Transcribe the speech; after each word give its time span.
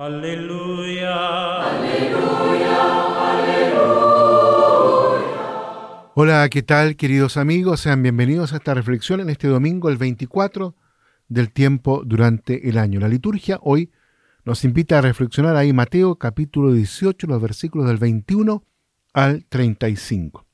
Aleluya. 0.00 1.12
Aleluya. 1.60 2.78
Aleluya. 3.32 3.90
Hola, 6.14 6.48
¿qué 6.48 6.62
tal 6.62 6.96
queridos 6.96 7.36
amigos? 7.36 7.80
Sean 7.80 8.02
bienvenidos 8.02 8.54
a 8.54 8.56
esta 8.56 8.72
reflexión 8.72 9.20
en 9.20 9.28
este 9.28 9.48
domingo, 9.48 9.90
el 9.90 9.98
24 9.98 10.74
del 11.28 11.52
tiempo 11.52 12.02
durante 12.06 12.70
el 12.70 12.78
año. 12.78 12.98
La 12.98 13.08
liturgia 13.08 13.58
hoy 13.60 13.92
nos 14.46 14.64
invita 14.64 14.96
a 14.96 15.02
reflexionar 15.02 15.56
ahí 15.56 15.74
Mateo 15.74 16.16
capítulo 16.16 16.72
18, 16.72 17.26
los 17.26 17.42
versículos 17.42 17.86
del 17.86 17.98
21 17.98 18.64
al 19.12 19.44
35. 19.50 20.46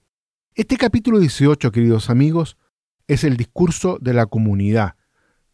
Este 0.57 0.77
capítulo 0.77 1.21
18, 1.21 1.71
queridos 1.71 2.11
amigos, 2.11 2.57
es 3.07 3.23
el 3.23 3.37
discurso 3.37 3.99
de 4.01 4.13
la 4.13 4.27
comunidad, 4.27 4.97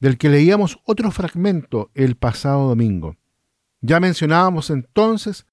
del 0.00 0.16
que 0.16 0.30
leíamos 0.30 0.78
otro 0.86 1.10
fragmento 1.10 1.90
el 1.92 2.16
pasado 2.16 2.68
domingo. 2.68 3.16
Ya 3.82 4.00
mencionábamos 4.00 4.70
entonces 4.70 5.44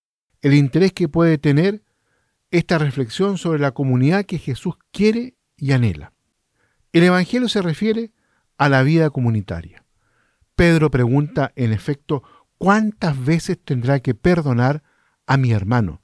el 0.41 0.53
interés 0.53 0.93
que 0.93 1.09
puede 1.09 1.37
tener 1.37 1.83
esta 2.51 2.77
reflexión 2.77 3.37
sobre 3.37 3.59
la 3.59 3.71
comunidad 3.71 4.25
que 4.25 4.39
Jesús 4.39 4.75
quiere 4.91 5.35
y 5.57 5.73
anhela. 5.73 6.13
El 6.93 7.03
Evangelio 7.03 7.49
se 7.49 7.61
refiere 7.61 8.13
a 8.57 8.69
la 8.69 8.81
vida 8.83 9.09
comunitaria. 9.09 9.83
Pedro 10.55 10.89
pregunta, 10.89 11.51
en 11.57 11.73
efecto, 11.73 12.23
¿cuántas 12.57 13.23
veces 13.23 13.59
tendrá 13.63 13.99
que 13.99 14.15
perdonar 14.15 14.83
a 15.27 15.35
mi 15.35 15.51
hermano? 15.51 16.01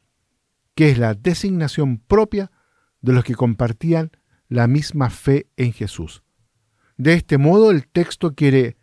que 0.75 0.89
es 0.89 0.97
la 0.97 1.13
designación 1.13 1.97
propia 1.97 2.51
de 3.01 3.13
los 3.13 3.23
que 3.23 3.33
compartían 3.33 4.11
la 4.47 4.67
misma 4.67 5.09
fe 5.09 5.47
en 5.57 5.73
Jesús. 5.73 6.21
De 6.97 7.13
este 7.13 7.37
modo, 7.37 7.71
el 7.71 7.87
texto 7.87 8.35
quiere 8.35 8.77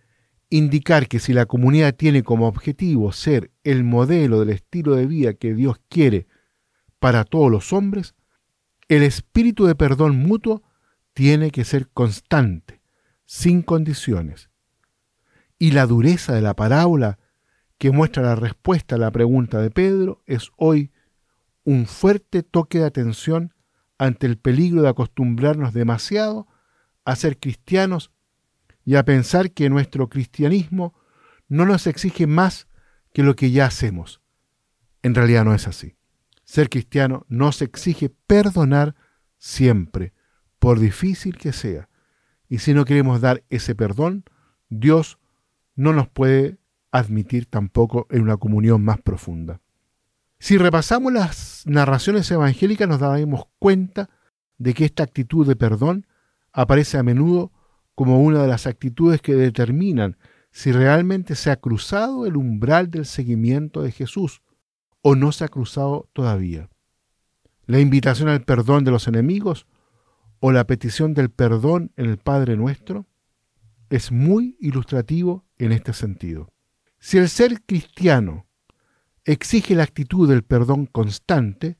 indicar 0.52 1.08
que 1.08 1.18
si 1.18 1.32
la 1.32 1.46
comunidad 1.46 1.94
tiene 1.94 2.22
como 2.22 2.46
objetivo 2.46 3.10
ser 3.12 3.50
el 3.64 3.84
modelo 3.84 4.40
del 4.40 4.50
estilo 4.50 4.94
de 4.94 5.06
vida 5.06 5.32
que 5.32 5.54
Dios 5.54 5.80
quiere 5.88 6.26
para 6.98 7.24
todos 7.24 7.50
los 7.50 7.72
hombres, 7.72 8.14
el 8.88 9.02
espíritu 9.02 9.64
de 9.64 9.74
perdón 9.74 10.18
mutuo 10.18 10.62
tiene 11.14 11.50
que 11.50 11.64
ser 11.64 11.88
constante, 11.88 12.82
sin 13.24 13.62
condiciones. 13.62 14.50
Y 15.58 15.70
la 15.70 15.86
dureza 15.86 16.34
de 16.34 16.42
la 16.42 16.54
parábola 16.54 17.18
que 17.78 17.90
muestra 17.90 18.22
la 18.22 18.34
respuesta 18.34 18.96
a 18.96 18.98
la 18.98 19.10
pregunta 19.10 19.58
de 19.58 19.70
Pedro 19.70 20.22
es 20.26 20.50
hoy 20.58 20.92
un 21.64 21.86
fuerte 21.86 22.42
toque 22.42 22.80
de 22.80 22.84
atención 22.84 23.54
ante 23.96 24.26
el 24.26 24.36
peligro 24.36 24.82
de 24.82 24.90
acostumbrarnos 24.90 25.72
demasiado 25.72 26.46
a 27.06 27.16
ser 27.16 27.38
cristianos 27.38 28.10
y 28.84 28.96
a 28.96 29.04
pensar 29.04 29.52
que 29.52 29.70
nuestro 29.70 30.08
cristianismo 30.08 30.94
no 31.48 31.66
nos 31.66 31.86
exige 31.86 32.26
más 32.26 32.66
que 33.12 33.22
lo 33.22 33.36
que 33.36 33.50
ya 33.50 33.66
hacemos. 33.66 34.20
En 35.02 35.14
realidad 35.14 35.44
no 35.44 35.54
es 35.54 35.68
así. 35.68 35.96
Ser 36.44 36.68
cristiano 36.68 37.24
nos 37.28 37.62
exige 37.62 38.10
perdonar 38.26 38.94
siempre, 39.38 40.12
por 40.58 40.78
difícil 40.78 41.36
que 41.36 41.52
sea. 41.52 41.88
Y 42.48 42.58
si 42.58 42.74
no 42.74 42.84
queremos 42.84 43.20
dar 43.20 43.44
ese 43.50 43.74
perdón, 43.74 44.24
Dios 44.68 45.18
no 45.74 45.92
nos 45.92 46.08
puede 46.08 46.58
admitir 46.90 47.46
tampoco 47.46 48.06
en 48.10 48.22
una 48.22 48.36
comunión 48.36 48.84
más 48.84 49.00
profunda. 49.00 49.60
Si 50.38 50.58
repasamos 50.58 51.12
las 51.12 51.62
narraciones 51.66 52.30
evangélicas 52.30 52.88
nos 52.88 53.00
daremos 53.00 53.44
cuenta 53.58 54.10
de 54.58 54.74
que 54.74 54.84
esta 54.84 55.02
actitud 55.02 55.46
de 55.46 55.56
perdón 55.56 56.06
aparece 56.52 56.98
a 56.98 57.02
menudo 57.02 57.52
como 57.94 58.22
una 58.22 58.42
de 58.42 58.48
las 58.48 58.66
actitudes 58.66 59.20
que 59.20 59.34
determinan 59.34 60.16
si 60.50 60.72
realmente 60.72 61.34
se 61.34 61.50
ha 61.50 61.56
cruzado 61.56 62.26
el 62.26 62.36
umbral 62.36 62.90
del 62.90 63.06
seguimiento 63.06 63.82
de 63.82 63.92
Jesús 63.92 64.42
o 65.00 65.16
no 65.16 65.32
se 65.32 65.44
ha 65.44 65.48
cruzado 65.48 66.08
todavía. 66.12 66.68
La 67.66 67.80
invitación 67.80 68.28
al 68.28 68.42
perdón 68.42 68.84
de 68.84 68.90
los 68.90 69.08
enemigos 69.08 69.66
o 70.40 70.52
la 70.52 70.66
petición 70.66 71.14
del 71.14 71.30
perdón 71.30 71.92
en 71.96 72.06
el 72.06 72.18
Padre 72.18 72.56
nuestro 72.56 73.06
es 73.90 74.10
muy 74.10 74.56
ilustrativo 74.60 75.44
en 75.58 75.72
este 75.72 75.92
sentido. 75.92 76.48
Si 76.98 77.18
el 77.18 77.28
ser 77.28 77.62
cristiano 77.64 78.46
exige 79.24 79.74
la 79.74 79.84
actitud 79.84 80.28
del 80.28 80.42
perdón 80.42 80.86
constante, 80.86 81.78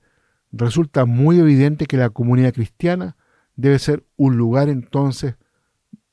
resulta 0.50 1.04
muy 1.04 1.38
evidente 1.38 1.86
que 1.86 1.96
la 1.96 2.10
comunidad 2.10 2.54
cristiana 2.54 3.16
debe 3.56 3.78
ser 3.78 4.04
un 4.16 4.36
lugar 4.36 4.68
entonces 4.68 5.36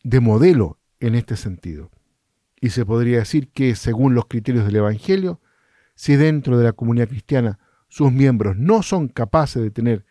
de 0.03 0.19
modelo 0.19 0.79
en 0.99 1.15
este 1.15 1.35
sentido. 1.35 1.89
Y 2.61 2.69
se 2.69 2.85
podría 2.85 3.19
decir 3.19 3.49
que, 3.51 3.75
según 3.75 4.15
los 4.15 4.25
criterios 4.25 4.65
del 4.65 4.77
Evangelio, 4.77 5.41
si 5.95 6.15
dentro 6.15 6.57
de 6.57 6.65
la 6.65 6.73
comunidad 6.73 7.09
cristiana 7.09 7.59
sus 7.87 8.11
miembros 8.11 8.55
no 8.57 8.83
son 8.83 9.07
capaces 9.07 9.61
de 9.61 9.71
tener 9.71 10.05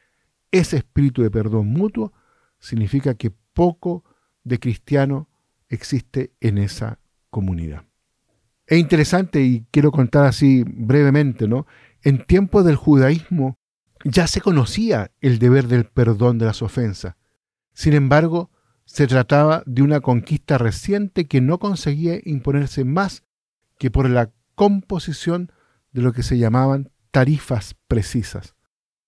ese 0.50 0.78
espíritu 0.78 1.22
de 1.22 1.31
perdón 1.31 1.69
mutuo, 1.69 2.12
significa 2.59 3.15
que 3.15 3.31
poco 3.31 4.04
de 4.44 4.59
cristiano 4.59 5.28
existe 5.69 6.32
en 6.41 6.59
esa 6.59 6.99
comunidad. 7.31 7.84
Es 8.66 8.78
interesante 8.78 9.43
y 9.43 9.66
quiero 9.70 9.93
contar 9.93 10.26
así 10.26 10.65
brevemente, 10.66 11.49
¿no? 11.49 11.66
En 12.03 12.25
tiempos 12.25 12.65
del 12.65 12.76
judaísmo 12.76 13.59
ya 14.05 14.26
se 14.26 14.41
conocía 14.41 15.10
el 15.20 15.38
deber 15.38 15.69
del 15.69 15.87
perdón 15.87 16.38
de 16.38 16.47
las 16.47 16.62
ofensas. 16.62 17.15
Sin 17.72 17.94
embargo, 17.94 18.50
se 18.88 19.06
trataba 19.06 19.62
de 19.66 19.82
una 19.82 20.00
conquista 20.00 20.56
reciente 20.56 21.26
que 21.26 21.43
no 21.43 21.59
conseguía 21.59 22.19
imponerse 22.25 22.84
más 22.84 23.22
que 23.78 23.91
por 23.91 24.09
la 24.09 24.31
composición 24.54 25.53
de 25.93 26.00
lo 26.00 26.15
que 26.15 26.22
se 26.22 26.38
llamaban 26.38 26.91
tarifas 27.10 27.76
precisas. 27.87 28.56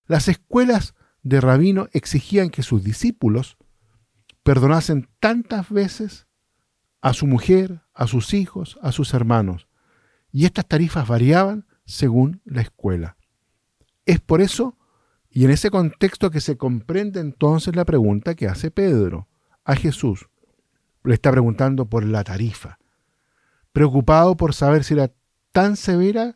Las 0.05 0.27
escuelas 0.27 0.93
de 1.23 1.41
rabino 1.41 1.87
exigían 1.93 2.51
que 2.51 2.61
sus 2.61 2.83
discípulos 2.83 3.57
perdonasen 4.43 5.09
tantas 5.19 5.71
veces 5.71 6.27
a 7.01 7.13
su 7.13 7.25
mujer, 7.25 7.81
a 7.95 8.05
sus 8.05 8.35
hijos, 8.35 8.77
a 8.83 8.91
sus 8.91 9.15
hermanos, 9.15 9.67
y 10.31 10.45
estas 10.45 10.67
tarifas 10.67 11.07
variaban 11.07 11.65
según 11.85 12.39
la 12.45 12.61
escuela. 12.61 13.17
Es 14.05 14.19
por 14.19 14.41
eso 14.41 14.77
y 15.27 15.43
en 15.43 15.49
ese 15.49 15.71
contexto 15.71 16.29
que 16.29 16.39
se 16.39 16.55
comprende 16.55 17.19
entonces 17.19 17.75
la 17.75 17.83
pregunta 17.83 18.35
que 18.35 18.47
hace 18.47 18.69
Pedro 18.69 19.27
a 19.63 19.75
Jesús. 19.75 20.29
Le 21.03 21.13
está 21.13 21.31
preguntando 21.31 21.85
por 21.85 22.05
la 22.05 22.23
tarifa, 22.23 22.79
preocupado 23.71 24.37
por 24.37 24.53
saber 24.53 24.83
si 24.83 24.93
era 24.93 25.11
tan 25.51 25.75
severa 25.75 26.35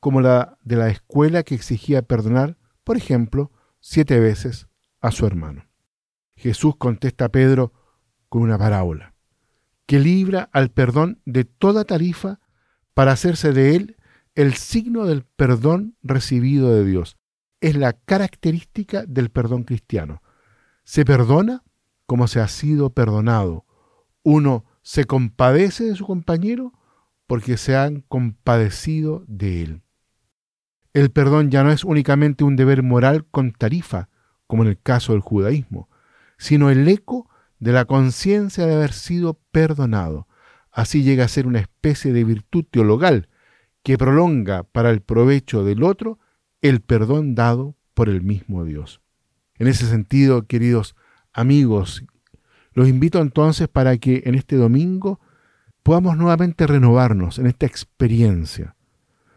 como 0.00 0.20
la 0.20 0.58
de 0.64 0.76
la 0.76 0.88
escuela 0.88 1.42
que 1.42 1.54
exigía 1.54 2.02
perdonar, 2.02 2.58
por 2.84 2.96
ejemplo, 2.96 3.52
siete 3.80 4.18
veces 4.20 4.68
a 5.00 5.10
su 5.10 5.26
hermano. 5.26 5.66
Jesús 6.36 6.76
contesta 6.76 7.26
a 7.26 7.28
Pedro 7.28 7.72
con 8.28 8.42
una 8.42 8.58
parábola, 8.58 9.14
que 9.86 9.98
libra 9.98 10.48
al 10.52 10.70
perdón 10.70 11.20
de 11.24 11.44
toda 11.44 11.84
tarifa 11.84 12.40
para 12.94 13.12
hacerse 13.12 13.52
de 13.52 13.76
él 13.76 13.96
el 14.34 14.54
signo 14.54 15.06
del 15.06 15.24
perdón 15.24 15.96
recibido 16.02 16.74
de 16.74 16.84
Dios. 16.84 17.16
Es 17.60 17.76
la 17.76 17.92
característica 17.92 19.04
del 19.06 19.30
perdón 19.30 19.64
cristiano. 19.64 20.22
Se 20.84 21.04
perdona 21.04 21.62
como 22.06 22.28
se 22.28 22.40
ha 22.40 22.48
sido 22.48 22.90
perdonado. 22.90 23.64
Uno 24.22 24.64
se 24.82 25.04
compadece 25.04 25.84
de 25.84 25.96
su 25.96 26.06
compañero 26.06 26.72
porque 27.26 27.56
se 27.56 27.76
han 27.76 28.02
compadecido 28.02 29.24
de 29.26 29.62
él. 29.62 29.82
El 30.92 31.10
perdón 31.10 31.50
ya 31.50 31.64
no 31.64 31.72
es 31.72 31.84
únicamente 31.84 32.44
un 32.44 32.56
deber 32.56 32.82
moral 32.82 33.24
con 33.24 33.52
tarifa, 33.52 34.10
como 34.46 34.62
en 34.62 34.68
el 34.68 34.78
caso 34.78 35.12
del 35.12 35.22
judaísmo, 35.22 35.88
sino 36.36 36.70
el 36.70 36.86
eco 36.86 37.30
de 37.58 37.72
la 37.72 37.86
conciencia 37.86 38.66
de 38.66 38.74
haber 38.74 38.92
sido 38.92 39.40
perdonado. 39.50 40.28
Así 40.70 41.02
llega 41.02 41.24
a 41.24 41.28
ser 41.28 41.46
una 41.46 41.60
especie 41.60 42.12
de 42.12 42.24
virtud 42.24 42.64
teologal 42.70 43.28
que 43.82 43.96
prolonga 43.96 44.64
para 44.64 44.90
el 44.90 45.00
provecho 45.00 45.64
del 45.64 45.82
otro 45.82 46.18
el 46.60 46.80
perdón 46.80 47.34
dado 47.34 47.76
por 47.94 48.08
el 48.08 48.22
mismo 48.22 48.64
Dios. 48.64 49.00
En 49.56 49.68
ese 49.68 49.86
sentido, 49.86 50.46
queridos 50.46 50.96
amigos, 51.32 52.04
los 52.72 52.88
invito 52.88 53.20
entonces 53.20 53.68
para 53.68 53.96
que 53.98 54.22
en 54.26 54.34
este 54.34 54.56
domingo 54.56 55.20
podamos 55.82 56.16
nuevamente 56.16 56.66
renovarnos 56.66 57.38
en 57.38 57.46
esta 57.46 57.66
experiencia 57.66 58.76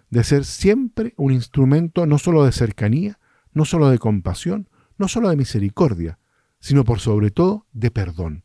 de 0.10 0.24
ser 0.24 0.46
siempre 0.46 1.14
un 1.18 1.32
instrumento 1.32 2.06
no 2.06 2.18
solo 2.18 2.46
de 2.46 2.52
cercanía, 2.52 3.20
no 3.52 3.66
solo 3.66 3.90
de 3.90 4.00
compasión, 4.00 4.70
no 4.98 5.08
solo 5.08 5.30
de 5.30 5.36
misericordia, 5.36 6.20
sino 6.60 6.84
por 6.84 7.00
sobre 7.00 7.32
todo 7.32 7.66
de 7.74 7.92
perdón, 7.92 8.44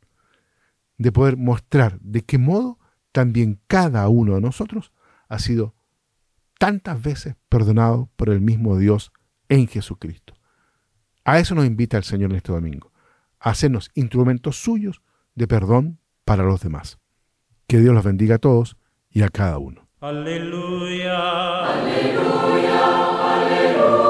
de 0.98 1.12
poder 1.12 1.36
mostrar 1.36 2.00
de 2.00 2.22
qué 2.22 2.38
modo 2.38 2.78
también 3.12 3.60
cada 3.66 4.08
uno 4.08 4.34
de 4.34 4.40
nosotros 4.40 4.92
ha 5.28 5.38
sido 5.38 5.74
tantas 6.58 7.00
veces 7.02 7.36
perdonado 7.48 8.10
por 8.16 8.28
el 8.30 8.40
mismo 8.40 8.76
Dios 8.76 9.12
en 9.48 9.66
Jesucristo. 9.66 10.34
A 11.24 11.38
eso 11.38 11.54
nos 11.54 11.66
invita 11.66 11.96
el 11.96 12.04
Señor 12.04 12.30
en 12.30 12.36
este 12.36 12.52
domingo, 12.52 12.89
hacernos 13.40 13.90
instrumentos 13.94 14.62
suyos 14.62 15.02
de 15.34 15.48
perdón 15.48 15.98
para 16.24 16.44
los 16.44 16.60
demás. 16.60 16.98
Que 17.66 17.78
Dios 17.78 17.94
los 17.94 18.04
bendiga 18.04 18.36
a 18.36 18.38
todos 18.38 18.76
y 19.10 19.22
a 19.22 19.28
cada 19.28 19.58
uno. 19.58 19.88
Aleluya, 20.00 21.66
aleluya, 21.66 22.78
aleluya. 23.36 24.09